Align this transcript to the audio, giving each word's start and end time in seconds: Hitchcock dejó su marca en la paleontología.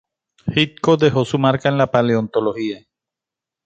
Hitchcock 0.47 0.99
dejó 0.99 1.25
su 1.25 1.37
marca 1.37 1.69
en 1.69 1.77
la 1.77 1.91
paleontología. 1.91 2.87